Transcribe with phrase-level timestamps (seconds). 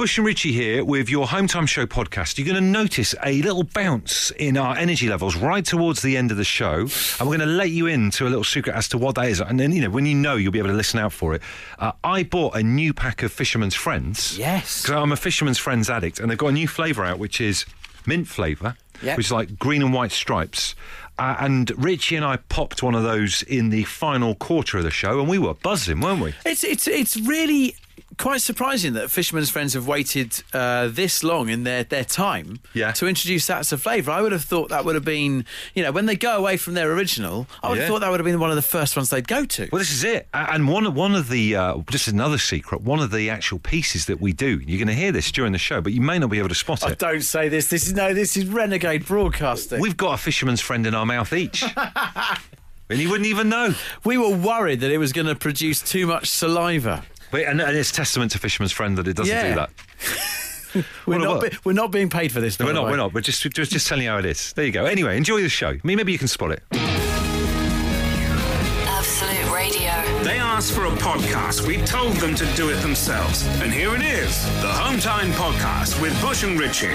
[0.00, 2.38] Bush and Richie here with your Home Time Show podcast.
[2.38, 6.30] You're going to notice a little bounce in our energy levels right towards the end
[6.30, 6.76] of the show,
[7.18, 9.26] and we're going to let you in to a little secret as to what that
[9.26, 9.42] is.
[9.42, 11.42] And then, you know, when you know, you'll be able to listen out for it.
[11.78, 14.38] Uh, I bought a new pack of Fisherman's Friends.
[14.38, 14.80] Yes.
[14.80, 17.66] Because I'm a Fisherman's Friends addict, and they've got a new flavour out, which is
[18.06, 19.18] mint flavour, Yep.
[19.18, 20.74] which is like green and white stripes.
[21.18, 24.90] Uh, and Richie and I popped one of those in the final quarter of the
[24.90, 26.32] show, and we were buzzing, weren't we?
[26.46, 27.76] It's it's it's really
[28.18, 32.92] quite surprising that Fisherman's Friends have waited uh, this long in their, their time Yeah.
[32.92, 34.10] to introduce that as a flavour.
[34.10, 36.74] I would have thought that would have been, you know, when they go away from
[36.74, 37.82] their original, I would Yeah.
[37.84, 39.68] have thought that would have been one of the first ones they'd go to.
[39.72, 40.28] Well, this is it.
[40.34, 42.82] And one of one of the uh, just another secret.
[42.82, 44.60] One of the actual pieces that we do.
[44.66, 46.54] You're going to hear this during the show, but you may not be able to
[46.54, 46.98] spot Oh, it.
[46.98, 47.68] don't say this.
[47.68, 48.12] This is no.
[48.14, 49.80] This is renegade broadcasting.
[49.80, 51.62] We've got a fisherman's friend in our mouth each,
[52.88, 53.74] and you wouldn't even know.
[54.04, 57.04] we were worried that it was going to produce too much saliva.
[57.30, 59.48] But, and, and it's testament to fisherman's friend that it doesn't Yeah.
[59.48, 59.70] do that.
[61.06, 61.38] We're What not.
[61.38, 62.58] about- Be, we're not being paid for this.
[62.60, 62.84] No, by we're the not.
[62.86, 62.90] way.
[62.92, 63.12] We're not.
[63.14, 64.52] We're just just just telling you how it is.
[64.52, 64.84] There you go.
[64.84, 65.70] Anyway, enjoy the show.
[65.70, 66.62] I mean, maybe you can spot it.
[68.86, 69.90] Absolute Radio.
[70.22, 71.66] They asked for a podcast.
[71.66, 73.44] We told them to do it themselves.
[73.60, 76.86] And here it is the Home Time Podcast with Bush and Richie.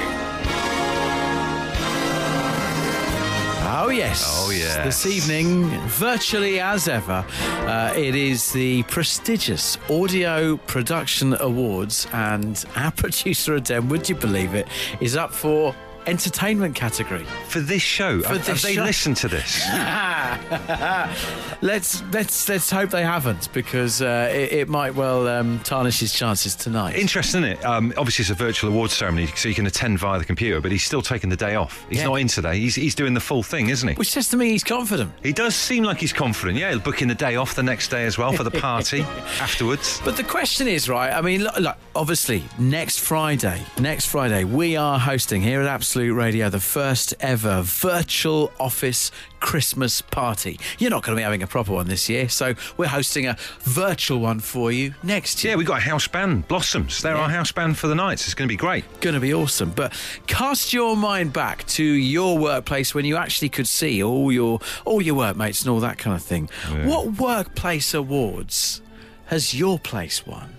[3.67, 4.23] Oh yes.
[4.27, 4.85] Oh, yes.
[4.85, 12.91] This evening, virtually as ever, uh, it is the prestigious Audio Production Awards, and our
[12.95, 14.67] producer Adem, would you believe it,
[15.01, 15.73] is up for
[16.07, 17.25] entertainment category.
[17.47, 18.83] For this show, For have, this have they show.
[18.83, 19.65] listened to this?
[21.61, 26.13] Let's let's let's hope they haven't, because uh, it, it might well um, tarnish his
[26.13, 26.95] chances tonight.
[26.95, 27.65] Interesting, isn't it?
[27.65, 30.59] Um, obviously, it's a virtual awards ceremony, so you can attend via the computer.
[30.61, 31.85] But he's still taking the day off.
[31.89, 32.05] He's Yeah.
[32.07, 32.59] not in today.
[32.59, 33.95] He's he's doing the full thing, isn't he?
[33.95, 35.11] Which says to me he's confident.
[35.23, 36.59] He does seem like he's confident.
[36.59, 39.01] Yeah, he'll booking the day off the next day as well for the party
[39.39, 40.01] afterwards.
[40.03, 41.11] But the question is, right?
[41.11, 45.94] I mean, look, look, obviously, next Friday, next Friday, we are hosting here at Absolute
[45.95, 50.59] Radio the first ever virtual office Christmas party.
[50.77, 53.37] You're not going to be having a proper one this year, so we're hosting a
[53.61, 55.53] virtual one for you next year.
[55.53, 57.01] Yeah, we've got a house band, Blossoms.
[57.01, 58.25] They're our house band for the nights.
[58.25, 58.83] It's going to be great.
[58.99, 59.71] Going to be awesome.
[59.71, 59.93] But
[60.27, 65.01] cast your mind back to your workplace when you actually could see all your all
[65.01, 66.49] your workmates and all that kind of thing.
[66.83, 68.81] What workplace awards
[69.27, 70.53] has your place won?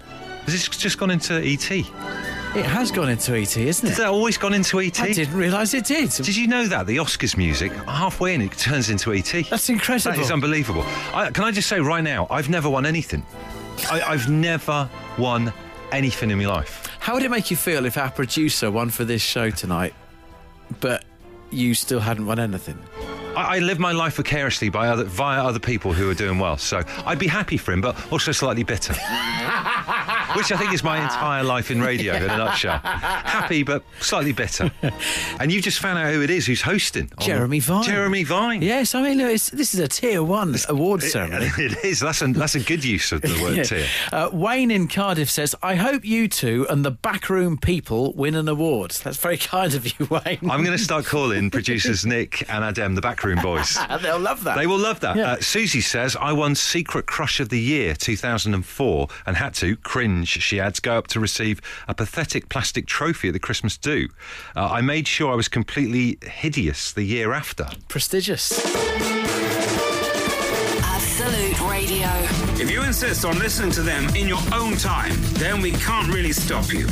[0.45, 2.26] Has this just gone into ET?
[2.55, 4.03] It has gone into ET, isn't Has it?
[4.03, 4.99] that always gone into ET?
[5.01, 6.11] I didn't realise it did.
[6.11, 9.31] Did you know that the Oscars music halfway in it turns into ET?
[9.51, 10.13] That's incredible.
[10.17, 10.83] That is unbelievable.
[11.13, 13.27] I, can I just say right now, I've never won anything.
[13.91, 15.53] I, I've never won
[15.93, 16.89] anything in my life.
[16.99, 19.93] How would it make you feel if our producer won for this show tonight,
[20.81, 21.05] but
[21.51, 22.79] you still hadn't won anything?
[23.37, 26.57] I, I live my life vicariously by other, via other people who are doing well.
[26.57, 28.95] So I'd be happy for him, but also slightly bitter.
[30.37, 32.79] Which I think is my entire life in radio in a nutshell.
[32.79, 34.71] Happy, but slightly bitter.
[35.39, 37.11] And you just found out who it is who's hosting.
[37.19, 37.83] on- Jeremy Vine.
[37.85, 38.63] Jeremy Vine.
[38.63, 41.51] Yes, I mean, look, it's, this is a tier one award ceremony.
[41.59, 42.01] It is.
[42.01, 43.87] That's a, that's a good use of the word tier.
[44.13, 48.49] Uh, Wayne in Cardiff says, I hope you two and the backroom people win an
[48.49, 48.93] award.
[48.93, 50.39] That's very kind of you, Wayne.
[50.51, 53.77] I'm going to start calling producers Nick and Adem the backroom boys.
[54.03, 54.57] They'll love that.
[54.57, 55.17] They will love that.
[55.17, 55.33] Yeah.
[55.33, 60.29] Uh, Susie says, I won Secret Crush of the Year 2004 and had to, cringe,
[60.29, 64.09] she adds, go up to receive a pathetic plastic trophy at the Christmas do.
[64.55, 67.67] Uh, I made sure I was completely hideous the year after.
[67.89, 68.53] Prestigious.
[70.85, 72.09] Absolute Radio.
[72.63, 76.33] If you insist on listening to them in your own time, then we can't really
[76.33, 76.87] stop you.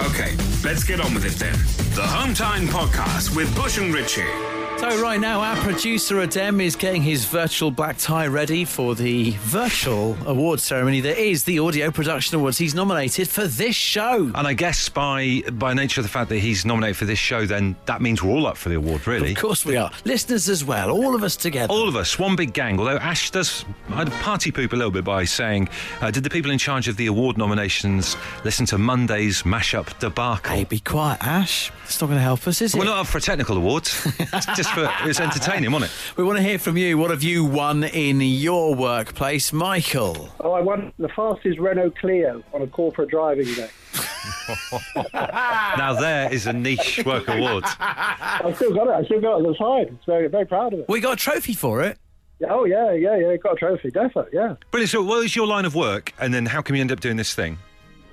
[0.00, 1.54] Okay, let's get on with it then.
[1.94, 4.57] The Home Time Podcast with Bush and Richie.
[4.78, 9.32] So right now, our producer Adem is getting his virtual black tie ready for the
[9.40, 12.58] virtual award ceremony that is the Audio Production Awards.
[12.58, 14.30] He's nominated for this show.
[14.36, 17.44] And I guess by by nature of the fact that he's nominated for this show,
[17.44, 19.32] then that means we're all up for the award, really.
[19.32, 19.90] Of course we are.
[20.04, 21.72] Listeners as well, all of us together.
[21.72, 22.78] All of us, one big gang.
[22.78, 25.68] Although Ash does I'd party poop a little bit by saying,
[26.00, 30.54] uh, did the people in charge of the award nominations listen to Monday's mashup debacle?
[30.54, 31.72] Hey, be quiet, Ash.
[31.82, 32.78] It's not going to help us, is it?
[32.78, 34.06] We're not up for a technical awards.
[34.20, 36.16] it's just for it's entertaining, wasn't it?
[36.16, 36.98] We want to hear from you.
[36.98, 40.28] What have you won in your workplace, Michael?
[40.40, 43.70] Oh, I won the fastest Renault Clio on a corporate driving day.
[45.14, 47.64] Now there is a niche work award.
[47.78, 48.94] I've still got it.
[48.94, 49.94] I still got it on the side.
[49.94, 50.88] It's very, very proud of it.
[50.88, 51.98] We got a trophy for it.
[52.40, 53.36] Yeah, Oh yeah, yeah, yeah.
[53.36, 54.30] Got a trophy, definitely.
[54.32, 54.90] Yeah, Brilliant.
[54.90, 57.16] So, what is your line of work, and then how come you end up doing
[57.16, 57.58] this thing?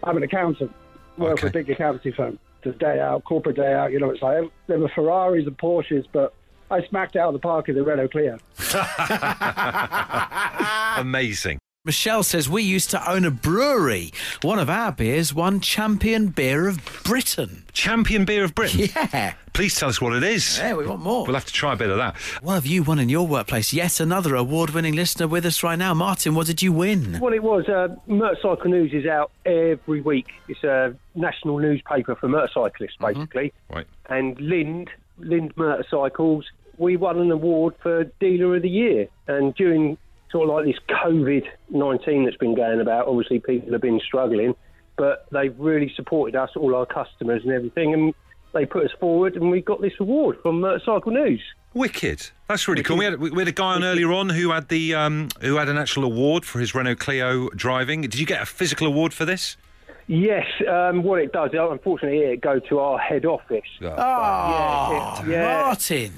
[0.03, 0.73] I'm an accountant.
[1.17, 2.39] Work for a big accountancy firm.
[2.63, 3.91] Just day out, corporate day out.
[3.91, 6.33] You know, it's like there were Ferraris and Porsches, but
[6.71, 8.39] I smacked it out of the park in the Renault Clio.
[10.97, 11.59] Amazing.
[11.85, 14.11] Michelle says we used to own a brewery.
[14.41, 17.63] One of our beers won Champion Beer of Britain.
[17.73, 18.89] Champion beer of Britain.
[19.13, 19.35] Yeah.
[19.53, 20.57] Please tell us what it is.
[20.57, 21.25] Yeah, we want more.
[21.25, 22.17] We'll have to try a bit of that.
[22.41, 23.71] What have you won in your workplace?
[23.71, 25.93] Yet another award winning listener with us right now.
[25.93, 27.19] Martin, what did you win?
[27.21, 27.69] Well, it was.
[27.69, 30.27] Uh, Motorcycle News is out every week.
[30.49, 33.53] It's a national newspaper for motorcyclists, basically.
[33.71, 33.87] Right.
[34.09, 36.45] And Lind, Lind Motorcycles,
[36.77, 39.07] we won an award for Dealer of the Year.
[39.27, 39.97] And during
[40.31, 44.55] sort of like this COVID 19 that's been going about, obviously people have been struggling,
[44.97, 47.93] but they've really supported us, all our customers and everything.
[47.93, 48.13] And
[48.53, 51.41] they put us forward, and we got this award from Motorcycle News.
[51.73, 52.29] Wicked.
[52.47, 52.97] That's really cool.
[52.97, 55.67] We had, we had a guy on earlier on who had the um, who had
[55.67, 58.01] an actual award for his Renault Clio driving.
[58.01, 59.57] Did you get a physical award for this?
[60.07, 63.63] Yes, um, what it does, unfortunately, it go to our head office.
[63.81, 65.61] Oh, Yeah, yeah.
[65.63, 66.11] Martin.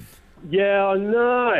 [0.49, 1.53] Yeah, I know.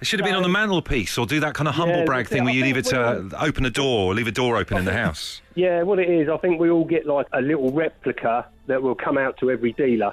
[0.00, 2.24] It should have been on the mantelpiece or do that kind of humble Yeah, brag
[2.26, 2.34] that's it.
[2.34, 4.56] thing where I you leave think it to open a door or leave a door
[4.56, 5.40] open in the house.
[5.54, 8.94] Yeah, what it is, I think we all get like a little replica that will
[8.94, 10.12] come out to every dealer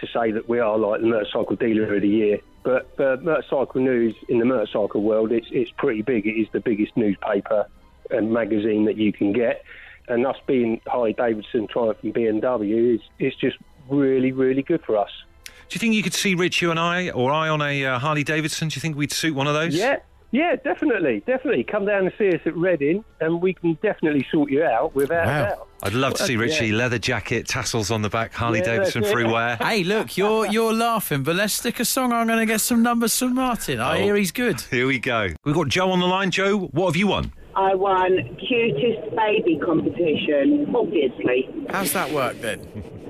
[0.00, 2.38] to say that we are like the motorcycle dealer of the year.
[2.62, 6.26] But for motorcycle news in the motorcycle world, it's it's pretty big.
[6.26, 7.66] It is the biggest newspaper
[8.10, 9.62] and magazine that you can get.
[10.10, 13.56] And us being Harley Davidson, Triumph, and BMW is it's just
[13.88, 15.10] really, really good for us.
[15.46, 17.98] Do you think you could see Rich, you and I, or I on a uh,
[18.00, 18.68] Harley Davidson?
[18.68, 19.74] Do you think we'd suit one of those?
[19.74, 19.98] Yeah,
[20.32, 21.62] yeah, definitely, definitely.
[21.62, 25.26] Come down and see us at Reading, and we can definitely sort you out without
[25.26, 25.42] Wow.
[25.44, 25.66] a doubt.
[25.82, 26.74] I'd love to see Richie, yeah.
[26.76, 29.56] leather jacket, tassels on the back, Harley Yeah, Davidson that's free wear.
[29.56, 32.12] Hey, look, you're you're laughing, but let's stick a song.
[32.12, 33.78] I'm going to get some numbers from Martin.
[33.80, 34.02] I Oh.
[34.02, 34.60] hear he's good.
[34.62, 35.28] Here we go.
[35.44, 36.30] We've got Joe on the line.
[36.32, 37.32] Joe, what have you won?
[37.60, 41.46] I won cutest baby competition, obviously.
[41.68, 42.60] How's that work then?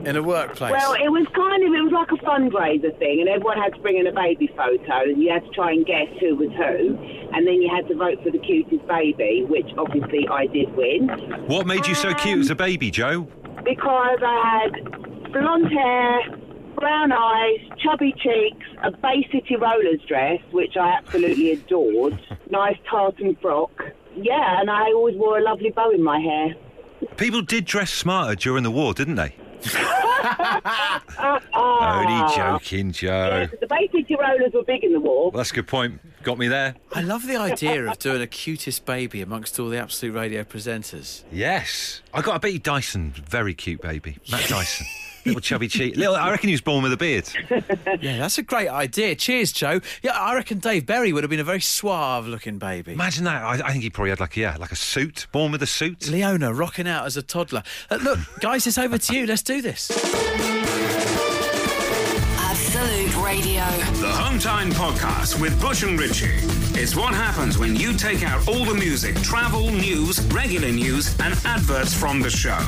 [0.04, 0.72] In a workplace?
[0.72, 3.80] Well, it was kind of, it was like a fundraiser thing, and everyone had to
[3.80, 6.96] bring in a baby photo, and you had to try and guess who was who,
[7.32, 11.08] and then you had to vote for the cutest baby, which obviously I did win,
[11.46, 13.28] What made you so um, cute as a baby, Joe?
[13.62, 16.20] because I had blonde hair,
[16.76, 22.18] brown eyes, chubby cheeks, a Bay City Rollers dress, which I absolutely adored,
[22.50, 23.70] nice tartan frock.
[24.16, 26.54] Yeah, and I always wore a lovely bow in my hair.
[27.16, 29.34] People did dress smarter during the war, didn't they?
[31.20, 32.32] Only ah.
[32.34, 33.46] joking, Joe.
[33.50, 35.30] Yeah, the Bay City Rollers were big in the war.
[35.32, 36.00] That's a good point.
[36.22, 36.76] Got me there.
[36.92, 41.24] I love the idea of doing a cutest baby amongst all the Absolute Radio presenters.
[41.30, 42.02] Yes.
[42.12, 44.18] I got a Betty Dyson, very cute baby.
[44.30, 44.86] Matt Dyson.
[45.30, 45.96] Little chubby cheek.
[45.96, 47.28] Little, I reckon he was born with a beard.
[48.00, 49.14] Yeah, that's a great idea.
[49.14, 49.80] Cheers, Joe.
[50.02, 52.92] Yeah, I reckon Dave Berry would have been a very suave-looking baby.
[52.92, 53.42] Imagine that.
[53.42, 56.08] I, I think he probably had like yeah, like a suit, born with a suit.
[56.08, 57.62] Leona rocking out as a toddler.
[57.90, 59.26] Uh, look, guys, it's over to you.
[59.26, 59.90] Let's do this.
[63.30, 64.00] Absolute Radio.
[64.00, 66.38] The Home Time Podcast with Bush and Richie.
[66.80, 71.34] It's what happens when you take out all the music, travel, news, regular news, and
[71.44, 72.58] adverts from the show.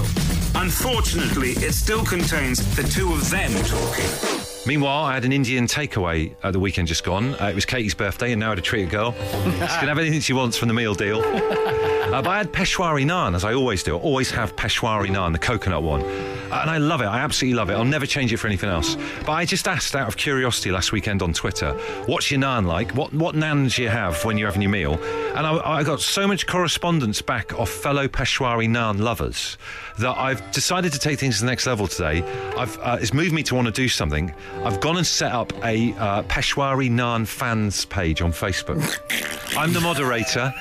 [0.54, 4.46] Unfortunately, it still contains the two of them talking.
[4.66, 7.34] Meanwhile, I had an Indian takeaway at the weekend just gone.
[7.40, 9.12] Uh, it was Katie's birthday, and now I had to treat a girl.
[9.44, 11.22] she can have anything she wants from the meal deal.
[12.12, 13.96] Uh, but I had Peshwari naan, as I always do.
[13.96, 16.02] I always have Peshwari naan, the coconut one.
[16.52, 17.06] And I love it.
[17.06, 17.75] I absolutely love it.
[17.75, 18.96] I'll never change it for anything else.
[19.25, 21.72] But I just asked out of curiosity last weekend on Twitter,
[22.06, 22.93] what's your naan like?
[22.93, 25.02] What, what naans do you have when you're having your meal?
[25.34, 29.56] And I, I got so much correspondence back of fellow Peshwari naan lovers
[29.99, 32.22] that I've decided to take things to the next level today.
[32.56, 34.32] I've, uh, it's moved me to want to do something.
[34.65, 38.98] I've gone and set up a uh, Peshwari Naan fans page on Facebook.
[39.56, 40.53] I'm the moderator.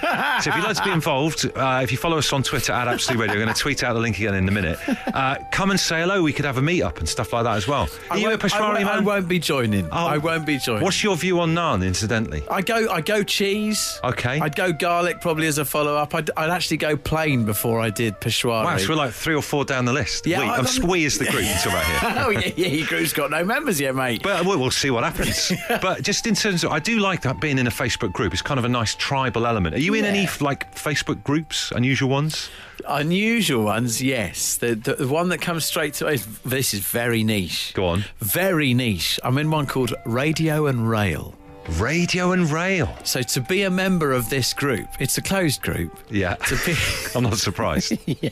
[0.41, 2.87] So if you'd like to be involved, uh, if you follow us on Twitter at
[2.87, 4.79] Absolute Radio, I'm going to tweet out the link again in a minute.
[5.13, 6.21] Uh, come and say hello.
[6.23, 7.89] We could have a meet up and stuff like that as well.
[8.09, 9.05] Are you a I Peshwari I man?
[9.05, 9.85] won't be joining.
[9.91, 10.07] Oh.
[10.07, 10.83] I won't be joining.
[10.83, 12.43] What's your view on naan, incidentally?
[12.49, 13.99] I go, I go cheese.
[14.03, 14.39] Okay.
[14.39, 16.13] I'd go garlic probably as a follow up.
[16.15, 18.63] I'd, I'd actually go plain before I did Peshwari.
[18.65, 20.25] Wow, so we're like three or four down the list.
[20.25, 21.99] Yeah, we, I- I'm, I'm- is the group until about here.
[22.25, 24.21] oh yeah, yeah, your group's got no members yet, mate.
[24.23, 25.51] But uh, we'll, we'll see what happens.
[25.81, 28.33] but just in terms of, I do like that being in a Facebook group.
[28.33, 29.75] It's kind of a nice tribal element.
[29.75, 32.49] Are you in any like Facebook groups, unusual ones?
[32.87, 34.57] Unusual ones, yes.
[34.57, 37.73] The, the the one that comes straight to is this is very niche.
[37.73, 38.05] Go on.
[38.19, 39.19] Very niche.
[39.23, 41.35] I'm in one called Radio and Rail.
[41.79, 42.93] Radio and rail.
[43.03, 45.97] So to be a member of this group, it's a closed group.
[46.09, 46.35] Yeah.
[46.35, 46.75] To be,
[47.15, 47.97] I'm not surprised.
[48.05, 48.29] yeah.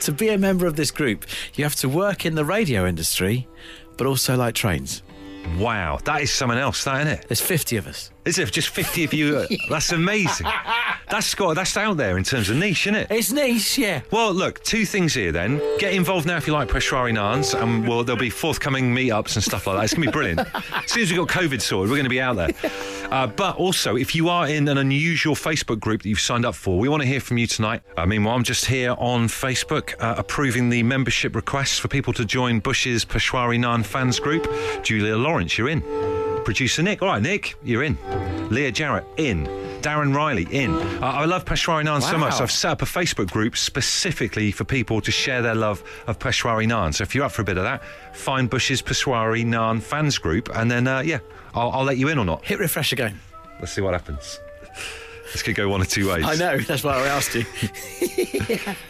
[0.00, 3.48] to be a member of this group, you have to work in the radio industry,
[3.96, 5.02] but also like trains.
[5.58, 7.28] Wow, that is someone else, that isn't it?
[7.28, 8.10] There's 50 of us.
[8.24, 9.46] Is it just 50 of you?
[9.70, 10.46] That's amazing.
[11.08, 13.08] That's got that's out there in terms of niche, isn't it?
[13.10, 14.02] It's niche, yeah.
[14.12, 15.60] Well, look, two things here then.
[15.78, 19.42] Get involved now if you like Peshwari Naans, and well, there'll be forthcoming meetups and
[19.42, 19.84] stuff like that.
[19.84, 20.40] It's going to be brilliant.
[20.54, 22.50] as soon as we've got COVID sorted, we're going to be out there.
[23.10, 26.54] Uh, but also, if you are in an unusual Facebook group that you've signed up
[26.54, 27.82] for, we want to hear from you tonight.
[27.96, 32.24] Uh, meanwhile, I'm just here on Facebook uh, approving the membership requests for people to
[32.24, 34.48] join Bush's Peshwari Naan fans group.
[34.82, 35.82] Julia Lawrence, you're in.
[36.44, 37.98] Producer Nick, all right, Nick, you're in.
[38.48, 39.59] Leah Jarrett, in.
[39.82, 40.74] Darren Riley, in.
[40.74, 42.18] Uh, I love Peshwari Naan so Wow.
[42.20, 46.18] much, I've set up a Facebook group specifically for people to share their love of
[46.18, 46.94] Peshwari Naan.
[46.94, 47.82] So if you're up for a bit of that,
[48.12, 51.18] find Bush's Peshwari Naan fans group, and then, uh, yeah,
[51.54, 52.44] I'll, I'll let you in or not.
[52.44, 53.18] Hit refresh again.
[53.58, 54.38] Let's see what happens.
[55.32, 56.24] This could go one of two ways.
[56.24, 57.44] I know, that's why I asked you.
[58.48, 58.74] Yeah,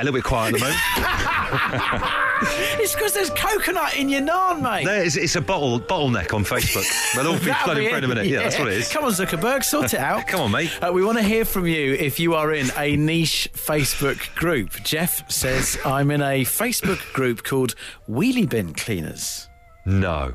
[0.00, 2.12] a little bit quiet at the moment.
[2.80, 4.84] it's because there's coconut in your naan, mate.
[4.84, 6.86] no, it's, it's a bottle bottleneck on Facebook.
[7.14, 8.26] They'll all be That'll flooding be in a minute.
[8.26, 8.88] Yeah, that's what it is.
[8.90, 10.26] Come on, Zuckerberg, sort it out.
[10.28, 10.70] Come on, mate.
[10.82, 14.70] Uh, we want to hear from you if you are in a niche Facebook group.
[14.82, 17.74] Jeff says, I'm in a Facebook group called
[18.08, 19.48] Wheelie Bin Cleaners.
[19.84, 20.34] No.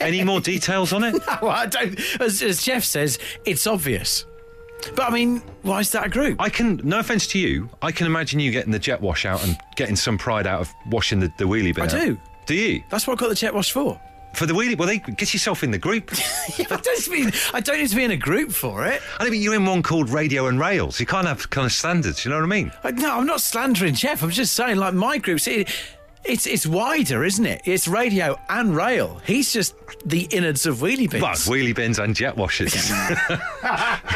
[0.00, 1.14] Any more details on it?
[1.40, 4.26] well, I don't, as, as Jeff says, it's obvious.
[4.94, 6.40] But I mean, why is that a group?
[6.40, 9.44] I can, no offence to you, I can imagine you getting the jet wash out
[9.44, 11.84] and getting some pride out of washing the, the wheelie bin.
[11.84, 11.90] I out.
[11.90, 12.18] do.
[12.46, 12.82] Do you?
[12.88, 14.00] That's what I got the jet wash for.
[14.34, 16.10] For the wheelie, well, they get yourself in the group.
[16.58, 18.86] Yeah, I, don't need to be, I don't need to be in a group for
[18.86, 19.02] it.
[19.18, 20.98] I mean, you're in one called Radio and Rails.
[20.98, 22.24] You can't have kind of standards.
[22.24, 22.72] You know what I mean?
[22.82, 24.22] I, no, I'm not slandering Jeff.
[24.22, 25.68] I'm just saying, like my groups, it,
[26.24, 27.62] it's it's wider, isn't it?
[27.64, 29.20] It's radio and rail.
[29.26, 29.74] He's just
[30.04, 31.20] the innards of wheelie bins.
[31.22, 32.74] But wheelie bins and jet washers.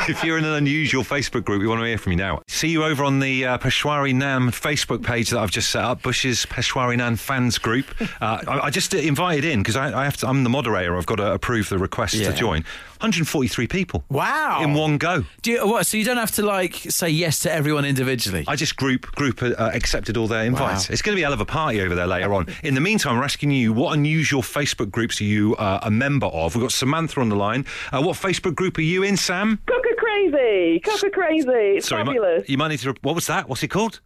[0.08, 2.42] if you're in an unusual Facebook group, we want to hear from you now.
[2.48, 6.02] See you over on the uh, Peshwari Naan Facebook page that I've just set up,
[6.02, 7.86] Bush's Peshwari Naan fans group.
[8.20, 10.28] Uh, I, I just invited in because I, I have to.
[10.28, 10.96] I'm the moderator.
[10.96, 12.30] I've got to approve the request Yeah.
[12.30, 12.64] to join.
[13.00, 14.04] 143 people.
[14.10, 14.62] Wow.
[14.62, 15.24] In one go.
[15.40, 15.86] Do you, what?
[15.86, 18.44] So you don't have to like say yes to everyone individually.
[18.46, 20.88] I just group group uh, accepted all their invites.
[20.88, 20.92] Wow.
[20.92, 22.48] It's going to be a hell of a party over there later on.
[22.62, 26.26] In the meantime, we're asking you what unusual Facebook groups are you uh, a member
[26.26, 26.54] of?
[26.54, 27.66] We've got Samantha on the line.
[27.92, 29.60] Uh, what Facebook group are you in, Sam?
[29.66, 31.48] Cocker crazy, cocker crazy.
[31.48, 32.40] It's Sorry, you fabulous.
[32.40, 32.94] might, you might need to.
[33.02, 33.48] What was that?
[33.48, 34.00] What's it called?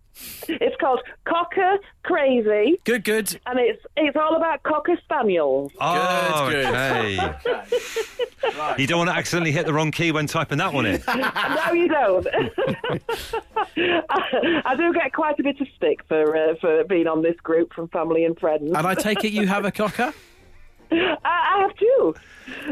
[0.46, 3.36] It's called cocker crazy, good, good.
[3.46, 5.72] and it's it's all about cocker spaniels.
[5.80, 6.66] Oh, good.
[6.66, 7.34] okay.
[8.78, 11.02] You don't want to accidentally hit the wrong key when typing that one in.
[11.08, 12.26] no, you don't.
[13.76, 17.36] I, I do get quite a bit of stick for uh, for being on this
[17.42, 18.64] group from family and friends.
[18.76, 20.12] And I take it you have a cocker.
[21.24, 22.14] I, I have two.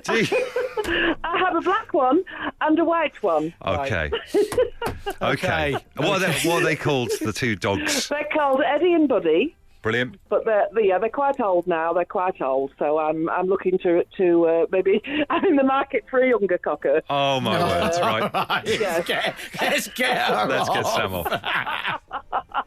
[1.24, 2.22] I have a black one
[2.60, 3.54] and a white one.
[3.66, 4.10] Okay.
[4.34, 5.12] Okay.
[5.22, 5.76] Okay.
[5.96, 8.08] What, are they, what are they called, the two dogs?
[8.10, 9.56] They're called Eddie and Buddy.
[9.82, 10.20] Brilliant.
[10.28, 11.92] But they're, they- yeah, they're quite old now.
[11.92, 16.04] They're quite old, so I'm I'm looking to to uh, maybe I'm in the market
[16.08, 17.02] for a younger cocker.
[17.10, 17.92] Oh, my word.
[18.00, 18.32] Right.
[18.62, 20.94] Let's get, let's get her Let's get off.
[20.94, 22.62] Sam off.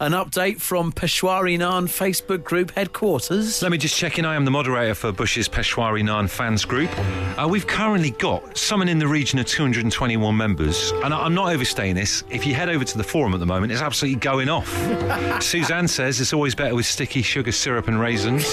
[0.00, 3.62] An update from Peshwari Naan Facebook group headquarters.
[3.62, 4.24] Let me just check in.
[4.24, 6.90] I am the moderator for Bush's Peshwari Naan fans group.
[7.38, 11.52] Uh, we've currently got someone in the region of 221 members, and I- I'm not
[11.52, 12.22] overstaying this.
[12.30, 14.68] If you head over to the forum at the moment, it's absolutely going off.
[15.42, 18.44] Suzanne says it's always better with sticky sugar syrup and raisins.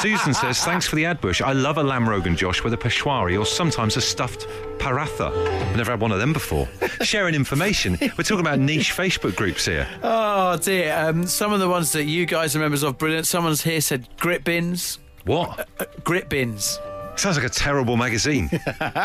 [0.00, 1.42] Susan says, thanks for the ad bush.
[1.42, 4.46] I love a lamb rogan Josh with a peshwari or sometimes a stuffed
[4.78, 5.30] paratha.
[5.46, 6.68] I've never had one of them before.
[7.02, 7.98] Sharing information.
[8.00, 9.86] We're talking about niche Facebook groups here.
[10.02, 10.96] Oh dear.
[10.96, 13.26] Um, some of the ones that you guys are members of, brilliant.
[13.26, 14.98] Someone's here said grit bins.
[15.24, 15.68] What?
[15.78, 16.78] Uh, grit bins.
[17.16, 18.50] Sounds like a terrible magazine.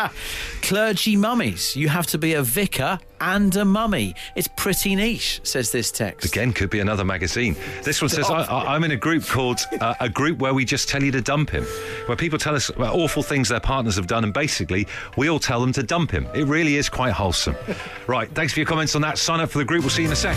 [0.62, 1.76] Clergy mummies.
[1.76, 4.14] You have to be a vicar and a mummy.
[4.34, 6.26] It's pretty niche, says this text.
[6.26, 7.56] Again, could be another magazine.
[7.82, 10.64] This one says, I, I, I'm in a group called uh, a group where we
[10.64, 11.64] just tell you to dump him,
[12.06, 14.86] where people tell us about awful things their partners have done, and basically
[15.16, 16.26] we all tell them to dump him.
[16.34, 17.56] It really is quite wholesome.
[18.06, 19.18] right, thanks for your comments on that.
[19.18, 19.82] Sign up for the group.
[19.82, 20.36] We'll see you in a sec.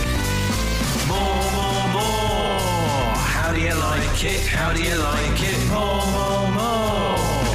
[1.08, 3.16] More, more, more.
[3.16, 4.46] How do you like it?
[4.48, 5.39] How do you like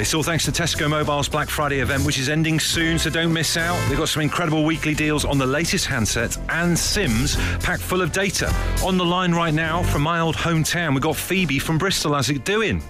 [0.04, 3.32] It's all thanks to Tesco Mobile's Black Friday event, which is ending soon, so don't
[3.32, 3.74] miss out.
[3.88, 8.12] They've got some incredible weekly deals on the latest handsets and Sims packed full of
[8.12, 8.54] data.
[8.84, 12.12] On the line right now from my old hometown, we've got Phoebe from Bristol.
[12.12, 12.82] How's it doing?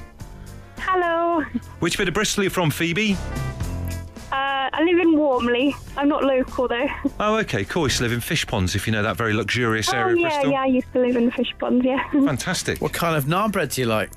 [0.78, 1.44] Hello.
[1.78, 3.12] Which bit of Bristol are you from, Phoebe?
[3.12, 5.72] Uh, I live in Warmley.
[5.96, 6.88] I'm not local though.
[7.20, 7.82] Oh, okay, cool.
[7.82, 10.14] You used to live in Fish Ponds, if you know that very luxurious oh area
[10.14, 10.50] of yeah, Bristol.
[10.50, 10.62] yeah.
[10.62, 11.86] I used to live in the fish ponds.
[11.86, 12.10] Yeah.
[12.10, 12.80] Fantastic.
[12.80, 14.10] What kind of naan bread do you like?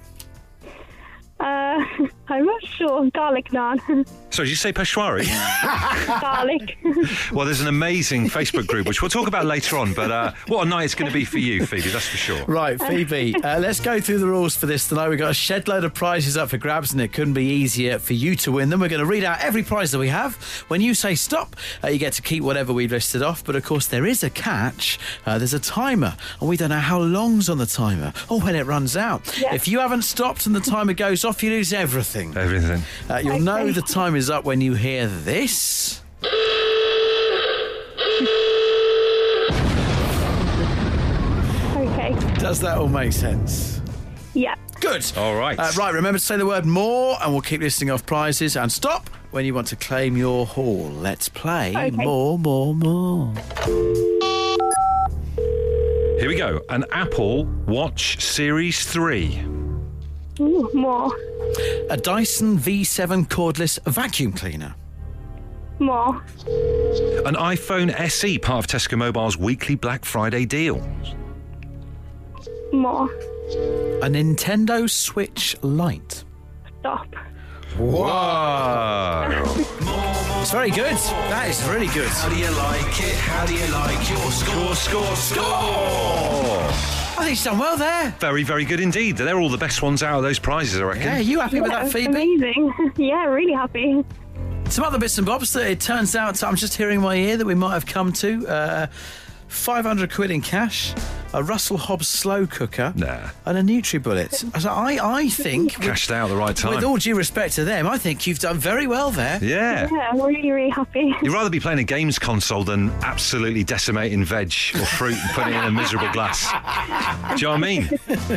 [1.40, 1.86] Uh,
[2.30, 3.10] I'm not sure.
[3.12, 4.08] Garlic naan.
[4.30, 5.26] So, did you say Peshwari?
[6.22, 6.78] Garlic.
[7.32, 10.68] well, there's an amazing Facebook group, which we'll talk about later on, but uh, what
[10.68, 12.46] a night it's going to be for you, Phoebe, that's for sure.
[12.46, 15.08] Right, Phoebe, uh, let's go through the rules for this tonight.
[15.10, 17.98] We've got a shed load of prizes up for grabs, and it couldn't be easier
[17.98, 18.82] for you to win them.
[18.82, 20.36] We're going to read out every prize that we have.
[20.68, 23.44] When you say stop, uh, you get to keep whatever we've listed off.
[23.44, 25.00] But of course, there is a catch.
[25.26, 28.56] Uh, there's a timer, and we don't know how long's on the timer or when
[28.56, 29.40] it runs out.
[29.40, 29.56] Yeah.
[29.56, 32.17] If you haven't stopped and the timer goes off, you lose everything.
[32.18, 32.38] Everything.
[32.38, 32.82] Everything.
[33.10, 36.02] Uh, you'll know the time is up when you hear this.
[41.76, 42.14] Okay.
[42.40, 43.82] Does that all make sense?
[44.34, 44.56] Yeah.
[44.80, 45.06] Good.
[45.18, 45.58] All right.
[45.58, 48.56] Uh, right, remember to say the word more, and we'll keep listing off prizes.
[48.56, 50.90] And stop when you want to claim your haul.
[50.90, 51.92] Let's play Okay.
[51.92, 53.34] more, more, more.
[56.20, 56.62] Here we go.
[56.70, 59.44] An Apple Watch Series 3.
[60.40, 61.12] Ooh, more.
[61.90, 64.76] A Dyson V7 cordless vacuum cleaner.
[65.80, 66.16] More.
[67.26, 70.78] An iPhone SE, part of Tesco Mobile's weekly Black Friday deal.
[72.72, 73.12] More.
[74.02, 76.24] A Nintendo Switch Lite.
[76.80, 77.08] Stop.
[77.78, 79.44] Whoa.
[80.42, 80.96] It's very good.
[81.30, 82.08] That is really good.
[82.08, 83.16] How do you like it?
[83.16, 86.87] How do you like your score, score, score?
[87.18, 88.16] I think you've done well there.
[88.20, 89.18] Very, very good indeed.
[89.18, 91.04] They're all the best ones out of those prizes, I reckon.
[91.04, 92.08] Yeah, you happy with that, Phoebe?
[92.08, 92.92] Amazing.
[92.98, 94.06] yeah, really happy.
[94.70, 97.46] Some other bits and bobs that it turns out, I'm just hearing my ear that
[97.46, 98.48] we might have come to.
[98.48, 98.88] Uh,
[99.48, 100.94] 500 quid in cash,
[101.34, 103.30] a Russell Hobbs slow cooker, Nah.
[103.46, 104.60] and a NutriBullet.
[104.62, 106.76] So I, I think, with, Cashed out at the right time.
[106.76, 109.40] with all due respect to them, I think you've done very well there.
[109.44, 109.88] yeah.
[109.92, 111.14] Yeah, I'm really, really happy.
[111.22, 115.54] You'd rather be playing a games console than absolutely decimating veg or fruit and putting
[115.54, 116.50] it in a miserable glass.
[117.36, 117.90] Do you know what I mean?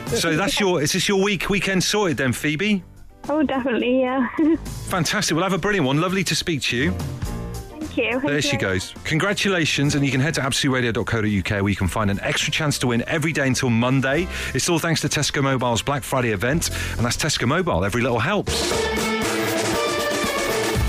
[0.08, 2.82] So that's your is this your week weekend sorted then, Phoebe?
[3.28, 4.26] Oh, definitely, yeah.
[4.88, 5.34] Fantastic.
[5.34, 6.00] We'll have a brilliant one.
[6.00, 6.94] Lovely to speak to you.
[7.90, 8.28] Thank you.
[8.28, 8.94] There she goes.
[9.04, 12.88] Congratulations, and you can head to absoluteradio.co.uk where you can find an extra chance to
[12.88, 14.28] win every day until Monday.
[14.54, 17.84] It's all thanks to Tesco Mobile's Black Friday event, and that's Tesco Mobile.
[17.84, 18.70] Every little helps.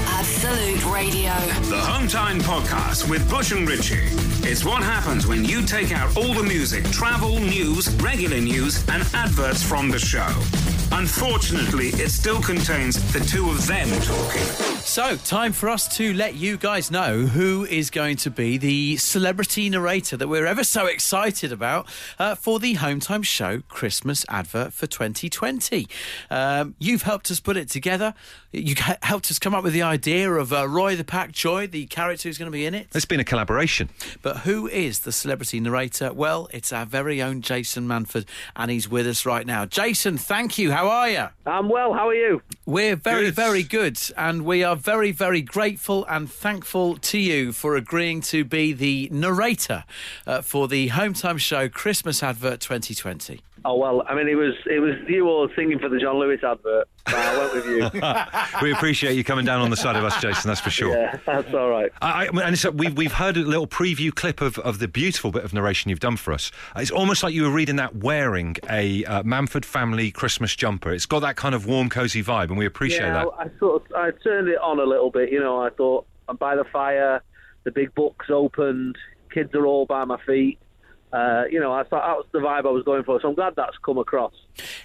[0.08, 1.34] Absolute Radio.
[1.70, 4.10] The Home Time Podcast with Bush and Richie.
[4.44, 9.04] It's what happens when you take out all the music, travel, news, regular news, and
[9.14, 10.28] adverts from the show.
[10.94, 14.81] Unfortunately, it still contains the two of them talking.
[14.92, 18.98] So, time for us to let you guys know who is going to be the
[18.98, 21.88] celebrity narrator that we're ever so excited about
[22.20, 25.88] uh, for the Home Time Show Christmas advert for 2020.
[26.30, 28.14] Um, you've helped us put it together.
[28.52, 31.86] You helped us come up with the idea of uh, Roy the Pack Choi, the
[31.86, 32.90] character who's going to be in it.
[32.94, 33.90] It's been a collaboration.
[34.22, 36.12] But who is the celebrity narrator?
[36.12, 38.26] Well, it's our very own Jason Manford,
[38.58, 39.66] and he's with us right now.
[39.66, 40.72] Jason, thank you.
[40.72, 41.28] How are you?
[41.46, 41.94] I'm well.
[41.94, 42.42] How are you?
[42.66, 43.36] We're very, Good.
[43.36, 48.44] very good, and we are very, very grateful and thankful to you for agreeing to
[48.44, 49.84] be the narrator
[50.26, 53.42] uh, for the Home Time Show Christmas Advert 2020.
[53.64, 54.04] Oh well.
[54.08, 56.88] I mean, it was it was you all singing for the John Lewis advert.
[57.08, 58.02] So I went with you.
[58.62, 60.96] We appreciate you coming down on the side of us, Jason, that's for sure.
[60.96, 61.92] yeah, that's all right.
[62.02, 65.32] I, I- and so we've, we've heard a little preview clip of, of the beautiful
[65.32, 66.52] bit of narration you've done for us.
[66.76, 70.92] It's almost like you were reading that wearing a uh, Manford family Christmas jumper.
[70.94, 73.28] It's got that kind of warm, cosy vibe, and we appreciate yeah, that.
[73.38, 75.32] I, I sort of I turned it on a little bit.
[75.32, 77.24] You know, I thought I'm by the fire,
[77.64, 78.96] the big books opened,
[79.34, 80.60] kids are all by my feet.
[81.14, 83.20] Uh, you know, I thought that was the vibe I was going for.
[83.22, 84.34] So I'm glad that's come across.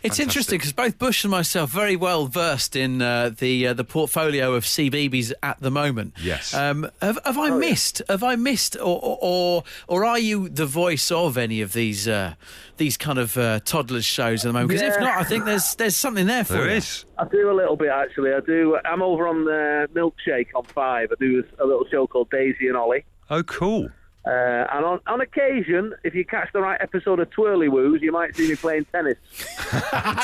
[0.02, 3.84] It's interesting because both Bush and myself very well versed in uh, the uh, the
[3.84, 6.14] portfolio of CBeebies at the moment.
[6.20, 6.52] Yes.
[6.54, 8.02] Um, have, have I missed?
[8.08, 12.08] Have I missed, or, or or or are you the voice of any of these
[12.08, 12.34] uh,
[12.76, 14.70] these kind of uh, toddlers shows at the moment?
[14.70, 16.76] Because if not, I think there's there's something there for There you.
[16.76, 17.04] is.
[17.18, 18.32] I do a little bit actually.
[18.32, 18.78] I do.
[18.84, 21.10] I'm over on the Milkshake on Five.
[21.12, 23.04] I do a little show called Daisy and Ollie.
[23.30, 23.88] Oh, cool.
[24.26, 28.10] Uh, and on, on occasion, if you catch the right episode of Twirly Woos, you
[28.10, 29.16] might see me playing tennis.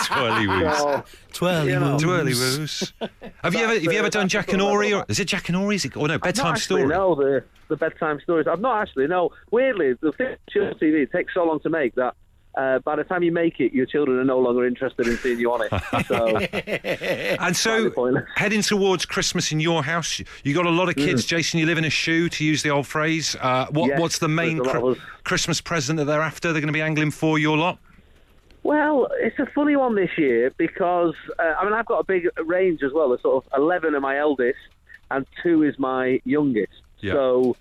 [0.07, 0.77] Twirly woos.
[0.79, 1.93] So, Twirly You know.
[1.93, 2.03] woos.
[2.03, 2.93] Twirly woos.
[3.45, 5.57] Have you ever have you ever done Jack and Ori or is it Jack and
[5.57, 5.77] Ori?
[5.77, 6.87] Is it or no bedtime not story?
[6.87, 8.47] No, the the bedtime stories.
[8.49, 9.07] I've not actually.
[9.07, 12.15] No, weirdly, the thing with TV it takes so long to make that.
[12.55, 15.39] Uh, by the time you make it, your children are no longer interested in seeing
[15.41, 16.07] you on it.
[16.07, 16.37] So,
[17.47, 17.91] And so,
[18.37, 21.25] heading towards Christmas in your house, you got a lot of kids.
[21.25, 23.35] Jason, you live in a shoe, to use the old phrase.
[23.41, 23.89] Uh, what, Mm.
[23.89, 25.05] Yes, what's the main there's a lot Chri- of us.
[25.25, 26.53] Christmas present that they're after?
[26.53, 27.79] They're going to be angling for your lot.
[28.65, 32.29] well, it's a funny one this year because uh, I mean I've got a big
[32.45, 33.09] range as well.
[33.09, 34.59] There's sort of eleven are my eldest,
[35.11, 36.73] and two is my youngest.
[37.01, 37.15] Yeah.
[37.15, 37.57] So,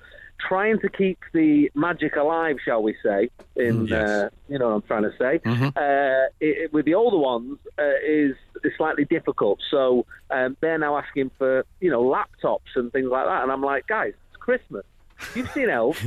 [0.48, 3.30] trying to keep the magic alive, shall we say?
[3.56, 4.10] In Mm, yes.
[4.10, 5.40] uh, you know what I'm trying to say.
[5.46, 5.66] Mm-hmm.
[5.76, 9.60] Uh, it, it- with the older ones uh, is is slightly difficult.
[9.70, 13.62] So um, they're now asking for you know laptops and things like that, and I'm
[13.64, 14.86] like, guys, it's Christmas.
[15.36, 16.00] You've seen Elf.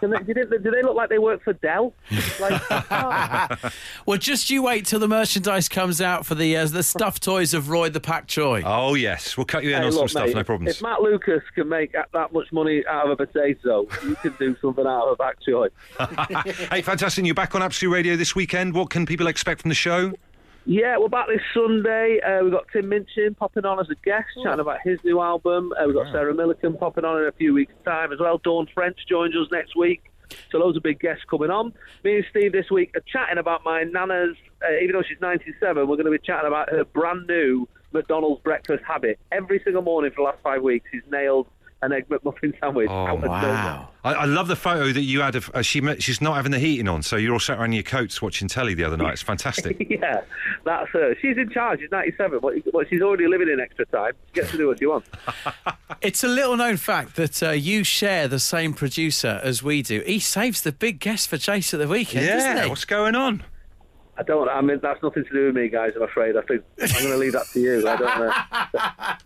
[0.00, 1.94] Can they, do, they, do they look like they work for Dell?
[2.40, 3.70] Like, oh.
[4.06, 7.54] Well, just you wait till the merchandise comes out for the uh, the stuffed toys
[7.54, 8.62] of Roy the Pack Choi.
[8.64, 10.30] Oh yes, we'll cut you in Hey, on some look, stuff.
[10.32, 10.76] no if- problems.
[10.76, 14.34] If Matt Lucas can make that- that much money out of a potato, you can
[14.38, 15.68] do something out of a pack choi.
[16.70, 17.24] hey, fantastic!
[17.24, 18.74] You're back on Absolute Radio this weekend.
[18.74, 20.12] What can people expect from the show?
[20.68, 22.18] Yeah, we're back this Sunday.
[22.20, 25.72] Uh, we've got Tim Minchin popping on as a guest, chatting about his new album.
[25.72, 28.38] Uh, we've got Sarah Millican popping on in a few weeks' time as well.
[28.38, 30.10] Dawn French joins us next week.
[30.50, 31.72] So loads of big guests coming on.
[32.02, 35.86] Me and Steve this week are chatting about my nana's, uh, even though she's 97,
[35.86, 39.20] we're going to be chatting about her brand new McDonald's breakfast habit.
[39.30, 41.46] Every single morning for the last five weeks, she's nailed
[41.82, 42.88] an egg McMuffin sandwich.
[42.90, 43.88] Oh, out wow.
[44.02, 45.80] I, I love the photo that you had of uh, she.
[45.80, 48.22] met- She's not having the heating on, so you're all sat around in your coats
[48.22, 49.14] watching telly the other night.
[49.14, 49.86] It's fantastic.
[49.90, 50.22] yeah,
[50.64, 51.14] that's her.
[51.20, 51.80] She's in charge.
[51.80, 54.12] She's 97, but, but she's already living in extra time.
[54.28, 55.08] She gets to do what she wants.
[56.02, 60.02] It's a little known fact that uh, you share the same producer as we do.
[60.04, 63.42] He saves the big guest for Jase at the weekend, doesn't yeah, what's going on?
[64.18, 64.48] I don't.
[64.48, 65.92] I mean, that's nothing to do with me, guys.
[65.94, 66.36] I'm afraid.
[66.36, 67.88] I think I'm going to leave that to you.
[67.88, 68.32] I don't know.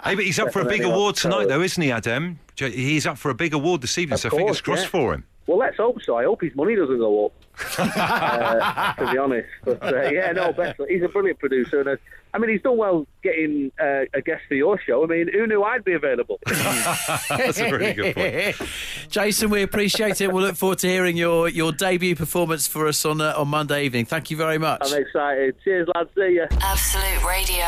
[0.03, 2.38] Hey, but he's up for a big award tonight, though, isn't he, Adam?
[2.57, 4.88] He's up for a big award this evening, Of so fingers course, crossed yeah.
[4.88, 5.24] for him.
[5.46, 6.16] Well, let's hope so.
[6.16, 7.33] I hope his money doesn't go up.
[7.79, 10.81] uh, to be honest, but uh, yeah, no, best.
[10.88, 11.98] He's a brilliant producer, and
[12.33, 15.05] I mean, he's done well getting uh, a guest for your show.
[15.05, 16.38] I mean, who knew I'd be available?
[16.47, 18.71] That's a really good point.
[19.11, 20.33] Jason, we appreciate it.
[20.33, 23.85] We'll look forward to hearing your, your debut performance for us on uh, on Monday
[23.85, 24.05] evening.
[24.05, 24.81] Thank you very much.
[24.85, 25.57] I'm excited.
[25.64, 26.11] Cheers, lads.
[26.14, 26.47] See you.
[26.61, 27.66] Absolute Radio.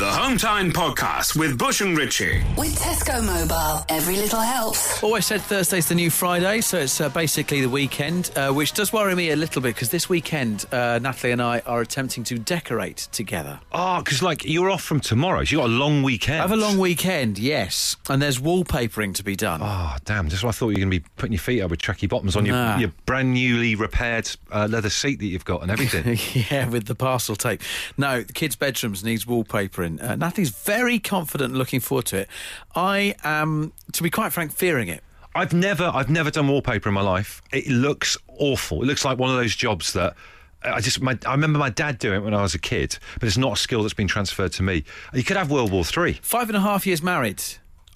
[0.00, 2.42] The Home Time Podcast with Bush and Richie.
[2.56, 5.02] With Tesco Mobile, every little helps.
[5.02, 8.94] Always said Thursday's the new Friday, so it's uh, basically the weekend, uh, which does
[8.94, 12.38] worry me a little bit because this weekend, uh, Natalie and I are attempting to
[12.38, 13.60] decorate together.
[13.72, 16.38] Oh, because like you're off from tomorrow, so you got a long weekend.
[16.38, 19.60] I have a long weekend, yes, and there's wallpapering to be done.
[19.62, 20.28] Oh, damn.
[20.28, 22.08] Just what I thought you were going to be putting your feet up with tracky
[22.08, 22.78] bottoms on your, Nah.
[22.78, 26.18] your brand newly repaired uh, leather seat that you've got and everything.
[26.50, 27.62] yeah, with the parcel tape.
[27.96, 30.02] No, the kids' bedrooms needs wallpapering.
[30.02, 32.28] Uh, Natalie's very confident and looking forward to it.
[32.74, 35.02] I am, to be quite frank, fearing it.
[35.34, 37.40] I've never, I've never done wallpaper in my life.
[37.52, 38.82] It looks awful.
[38.82, 40.14] It looks like one of those jobs that
[40.62, 43.26] I just, my, I remember my dad doing it when I was a kid, but
[43.26, 44.84] it's not a skill that's been transferred to me.
[45.14, 46.14] You could have World War Three.
[46.22, 47.42] Five and a half years married,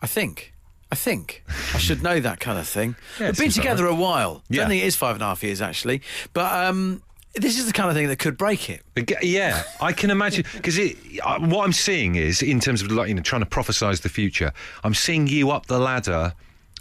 [0.00, 0.52] I think.
[0.92, 1.42] I think
[1.74, 2.94] I should know that kind of thing.
[3.18, 3.92] Yeah, We've been together right.
[3.92, 4.42] a while.
[4.50, 4.60] I Yeah.
[4.62, 6.02] don't think it is five and a half years actually,
[6.34, 7.02] but um,
[7.34, 8.82] this is the kind of thing that could break it.
[9.22, 10.78] Yeah, I can imagine because
[11.40, 14.52] what I'm seeing is in terms of like you know trying to prophesize the future.
[14.84, 16.34] I'm seeing you up the ladder,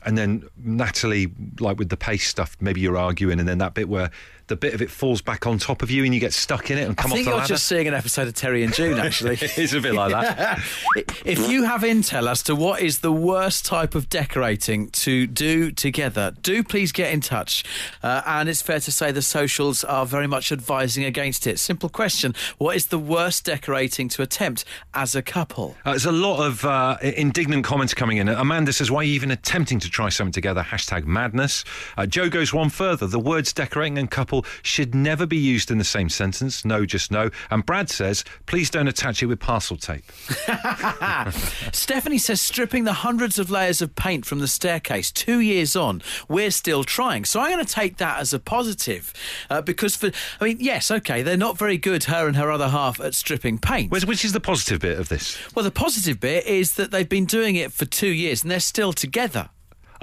[0.05, 2.55] and then Natalie like with the pace stuff.
[2.59, 4.11] Maybe you're arguing, and then that bit where
[4.47, 6.77] the bit of it falls back on top of you, and you get stuck in
[6.77, 7.47] it and come I think off the you're ladder.
[7.47, 9.37] just seeing an episode of Terry and June, actually.
[9.41, 10.59] it's a bit like that.
[11.25, 15.71] if you have intel as to what is the worst type of decorating to do
[15.71, 17.63] together, do please get in touch.
[18.01, 21.57] Uh, and it's fair to say the socials are very much advising against it.
[21.57, 25.75] Simple question What is the worst decorating to attempt as a couple?
[25.85, 28.27] Uh, there's a lot of uh, indignant comments coming in.
[28.27, 31.63] Amanda says, "Why are you even attempting to try something together?" Hashtag madness.
[31.97, 33.07] Uh, Joe goes one further.
[33.07, 36.65] The words decorating and couple should never be used in the same sentence.
[36.65, 37.29] No, just no.
[37.49, 40.03] And Brad says, "Please don't attach it with parcel tape."
[41.71, 46.01] Stephanie says stripping the hundreds of layers of paint from the staircase two years on,
[46.27, 47.25] we're still trying.
[47.25, 49.13] So I'm going to take that as a positive
[49.49, 52.69] uh, because, for I mean, yes, okay, they're not very good, her and her other
[52.69, 53.91] half, at stripping paint.
[53.91, 55.37] Which, which is the positive bit of this?
[55.55, 58.59] Well, the positive bit is that they've been doing it for two years and they're
[58.59, 59.49] still together.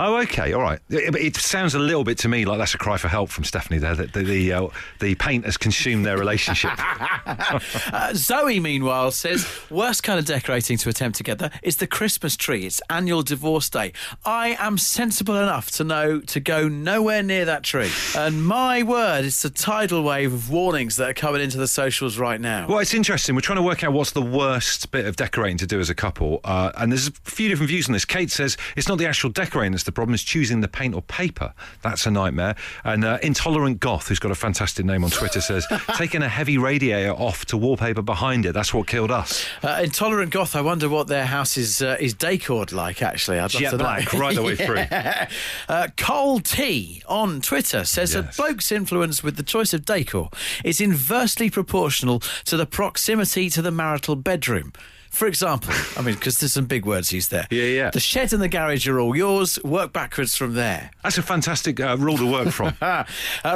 [0.02, 0.78] Oh, okay, all right.
[0.88, 3.44] It, it sounds a little bit to me like that's a cry for help from
[3.44, 3.78] Stephanie.
[3.78, 6.70] There, that the the, uh, the paint has consumed their relationship.
[7.92, 12.64] Uh, Zoe, meanwhile, says worst kind of decorating to attempt together is the Christmas tree.
[12.66, 13.92] It's annual divorce day.
[14.24, 17.90] I am sensible enough to know to go nowhere near that tree.
[18.16, 22.18] And my word, it's a tidal wave of warnings that are coming into the socials
[22.18, 22.66] right now.
[22.68, 23.34] Well, it's interesting.
[23.34, 25.94] We're trying to work out what's the worst bit of decorating to do as a
[25.94, 28.04] couple, uh, and there's a few different views on this.
[28.04, 31.03] Kate says it's not the actual decorating that's the problem; Is choosing the paint or
[31.03, 31.53] paper.
[31.83, 32.57] That's a nightmare.
[32.85, 36.59] And uh, intolerant goth, who's got a fantastic name on Twitter, says taking a heavy
[36.59, 38.53] radiator off to wallpaper behind it.
[38.53, 39.46] That's what killed us.
[39.62, 43.38] Uh, Intolerant Goth, I wonder what their house is, uh, is decored like, actually.
[43.38, 43.85] I'd love Jet to know.
[43.85, 44.85] black, right the way through.
[45.68, 50.31] Uh, Cole T on Twitter says a bloke's influence with the choice of decor
[50.64, 54.72] is inversely proportional to the proximity to the marital bedroom.
[55.11, 57.46] For example, I mean, because there's some big words used there.
[57.51, 57.90] Yeah, yeah.
[57.90, 59.59] The shed and the garage are all yours.
[59.64, 60.92] Work backwards from there.
[61.03, 62.75] That's a fantastic uh, rule to work from.
[62.81, 63.05] uh,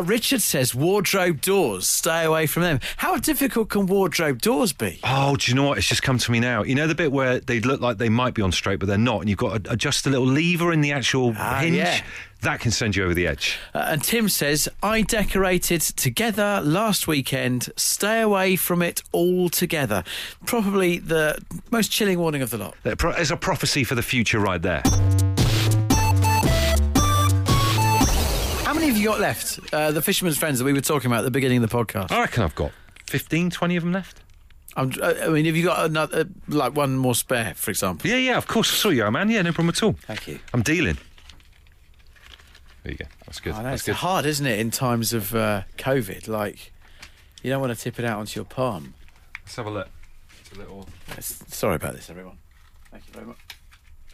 [0.04, 1.86] Richard says wardrobe doors.
[1.86, 2.80] Stay away from them.
[2.96, 4.98] How difficult can wardrobe doors be?
[5.04, 5.78] Oh, do you know what?
[5.78, 6.64] It's just come to me now.
[6.64, 8.98] You know the bit where they look like they might be on straight, but they're
[8.98, 11.76] not, and you've got to adjust a little lever in the actual Ah, hinge.
[11.76, 12.02] yeah.
[12.44, 13.58] That can send you over the edge.
[13.74, 17.70] Uh, and Tim says, I decorated together last weekend.
[17.76, 20.04] Stay away from it altogether.
[20.44, 22.76] Probably the most chilling warning of the lot.
[22.82, 24.82] There's a prophecy for the future right there.
[28.64, 29.58] How many have you got left?
[29.72, 32.12] Uh, the fisherman's friends that we were talking about at the beginning of the podcast.
[32.12, 32.72] I reckon I've got
[33.06, 34.20] 15, 20 of them left.
[34.76, 38.10] I'm, I mean, have you got another, like one more spare, for example?
[38.10, 38.70] Yeah, yeah, of course.
[38.70, 39.30] I saw you, man.
[39.30, 39.94] Yeah, no problem at all.
[40.02, 40.40] Thank you.
[40.52, 40.98] I'm dealing.
[42.84, 43.06] There you go.
[43.26, 43.54] That's good.
[43.54, 43.94] Know, That's good.
[43.96, 46.28] hard, isn't it, in times of uh, COVID?
[46.28, 46.72] Like,
[47.42, 48.94] you don't want to tip it out onto your palm.
[49.42, 49.88] Let's have a look.
[50.40, 50.86] It's a little.
[51.08, 52.36] It's- sorry about this, everyone.
[52.90, 53.38] Thank you very much.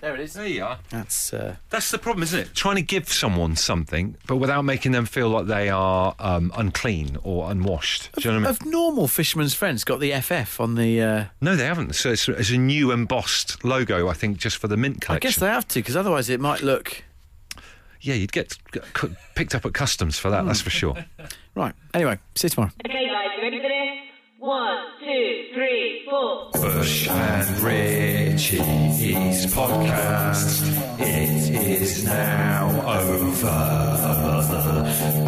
[0.01, 0.33] There it is.
[0.33, 0.79] There you are.
[0.89, 2.55] That's uh, That's the problem, isn't it?
[2.55, 7.19] Trying to give someone something, but without making them feel like they are um, unclean
[7.23, 8.09] or unwashed.
[8.17, 8.57] Do you know what I mean?
[8.61, 11.03] Have normal fisherman's friends got the FF on the?
[11.03, 11.97] Uh, No, they haven't.
[11.97, 15.17] So it's, it's a new embossed logo, I think, just for the mint collection.
[15.17, 17.05] I guess they have to, because otherwise it might look.
[18.01, 20.47] Yeah, you'd get c- c- picked up at customs for that.
[20.47, 20.97] That's for sure.
[21.57, 21.75] Right.
[21.95, 22.71] Anyway, see you tomorrow.
[22.87, 23.99] Okay, guys, you ready for this?
[24.41, 26.49] One, two, three, four.
[26.53, 30.63] Bush and Richie's podcast.
[30.99, 33.61] It is now over.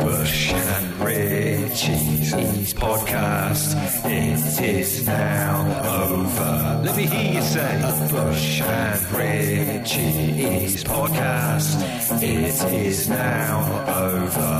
[0.02, 3.76] Bush and Richie's podcast.
[4.06, 5.60] It is now
[6.08, 6.80] over.
[6.82, 12.22] Let me hear you say Bush and Richie's podcast.
[12.22, 14.52] It is now over.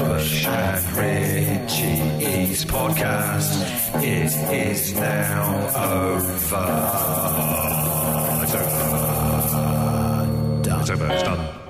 [0.00, 2.91] Bush and Richie's podcast.
[2.94, 6.34] It is now over.
[8.42, 8.92] It's over.
[10.80, 11.12] It's over.
[11.12, 11.61] It's done.